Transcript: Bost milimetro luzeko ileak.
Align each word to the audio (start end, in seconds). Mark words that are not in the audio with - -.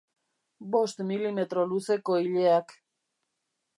Bost 0.75 1.03
milimetro 1.11 1.67
luzeko 1.73 2.17
ileak. 2.31 2.75